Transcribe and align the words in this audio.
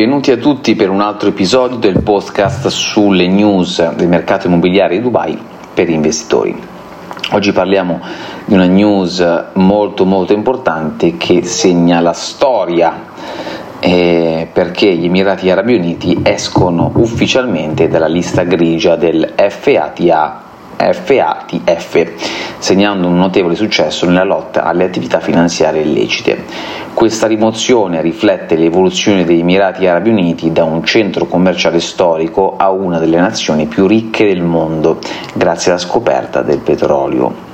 benvenuti 0.00 0.30
a 0.30 0.38
tutti 0.38 0.76
per 0.76 0.88
un 0.88 1.02
altro 1.02 1.28
episodio 1.28 1.76
del 1.76 2.00
podcast 2.02 2.68
sulle 2.68 3.26
news 3.26 3.86
del 3.96 4.08
mercato 4.08 4.46
immobiliare 4.46 4.94
di 4.94 5.02
Dubai 5.02 5.38
per 5.74 5.90
investitori. 5.90 6.58
Oggi 7.32 7.52
parliamo 7.52 8.00
di 8.46 8.54
una 8.54 8.64
news 8.64 9.22
molto 9.56 10.06
molto 10.06 10.32
importante 10.32 11.18
che 11.18 11.44
segna 11.44 12.00
la 12.00 12.14
storia 12.14 13.08
eh, 13.78 14.48
perché 14.50 14.90
gli 14.94 15.04
Emirati 15.04 15.50
Arabi 15.50 15.74
Uniti 15.74 16.18
escono 16.22 16.90
ufficialmente 16.94 17.86
dalla 17.88 18.08
lista 18.08 18.44
grigia 18.44 18.96
del 18.96 19.34
FATA 19.36 20.49
FATF, 20.92 22.06
segnando 22.58 23.06
un 23.06 23.16
notevole 23.16 23.54
successo 23.54 24.06
nella 24.06 24.24
lotta 24.24 24.64
alle 24.64 24.84
attività 24.84 25.20
finanziarie 25.20 25.82
illecite. 25.82 26.44
Questa 26.94 27.26
rimozione 27.26 28.00
riflette 28.00 28.56
l'evoluzione 28.56 29.24
degli 29.24 29.40
Emirati 29.40 29.86
Arabi 29.86 30.10
Uniti 30.10 30.52
da 30.52 30.64
un 30.64 30.82
centro 30.84 31.26
commerciale 31.26 31.80
storico 31.80 32.54
a 32.56 32.70
una 32.70 32.98
delle 32.98 33.18
nazioni 33.18 33.66
più 33.66 33.86
ricche 33.86 34.26
del 34.26 34.42
mondo, 34.42 34.98
grazie 35.34 35.70
alla 35.72 35.80
scoperta 35.80 36.42
del 36.42 36.58
petrolio. 36.58 37.48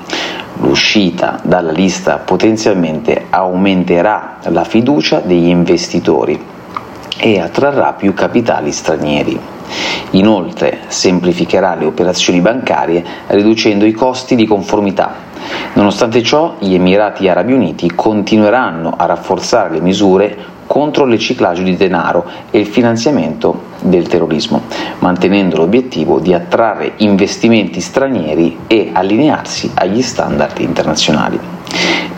L'uscita 0.60 1.38
dalla 1.42 1.72
lista 1.72 2.16
potenzialmente 2.16 3.26
aumenterà 3.28 4.38
la 4.44 4.64
fiducia 4.64 5.20
degli 5.20 5.48
investitori 5.48 6.54
e 7.18 7.40
attrarrà 7.40 7.92
più 7.92 8.14
capitali 8.14 8.72
stranieri. 8.72 9.38
Inoltre 10.10 10.80
semplificherà 10.86 11.74
le 11.74 11.84
operazioni 11.84 12.40
bancarie 12.40 13.04
riducendo 13.28 13.84
i 13.84 13.92
costi 13.92 14.36
di 14.36 14.46
conformità. 14.46 15.24
Nonostante 15.74 16.22
ciò, 16.22 16.56
gli 16.58 16.74
Emirati 16.74 17.28
Arabi 17.28 17.52
Uniti 17.52 17.92
continueranno 17.94 18.94
a 18.96 19.06
rafforzare 19.06 19.70
le 19.70 19.80
misure 19.80 20.54
contro 20.66 21.04
il 21.04 21.12
riciclaggio 21.12 21.62
di 21.62 21.76
denaro 21.76 22.24
e 22.50 22.58
il 22.58 22.66
finanziamento 22.66 23.74
del 23.80 24.08
terrorismo, 24.08 24.62
mantenendo 24.98 25.56
l'obiettivo 25.56 26.18
di 26.18 26.34
attrarre 26.34 26.94
investimenti 26.98 27.80
stranieri 27.80 28.58
e 28.66 28.90
allinearsi 28.92 29.70
agli 29.74 30.02
standard 30.02 30.58
internazionali. 30.58 31.38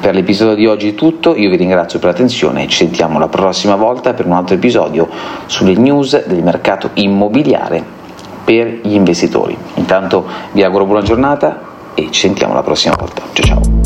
Per 0.00 0.14
l'episodio 0.14 0.54
di 0.54 0.66
oggi 0.66 0.90
è 0.90 0.94
tutto, 0.94 1.34
io 1.34 1.50
vi 1.50 1.56
ringrazio 1.56 1.98
per 1.98 2.10
l'attenzione 2.10 2.64
e 2.64 2.68
ci 2.68 2.76
sentiamo 2.76 3.18
la 3.18 3.28
prossima 3.28 3.74
volta 3.74 4.14
per 4.14 4.26
un 4.26 4.32
altro 4.32 4.54
episodio 4.54 5.08
sulle 5.46 5.74
news 5.74 6.26
del 6.26 6.42
mercato 6.42 6.90
immobiliare 6.94 7.82
per 8.44 8.80
gli 8.82 8.94
investitori. 8.94 9.56
Intanto 9.74 10.24
vi 10.52 10.62
auguro 10.62 10.86
buona 10.86 11.02
giornata 11.02 11.60
e 11.94 12.08
ci 12.10 12.20
sentiamo 12.20 12.54
la 12.54 12.62
prossima 12.62 12.94
volta. 12.96 13.22
Ciao 13.32 13.44
ciao! 13.44 13.77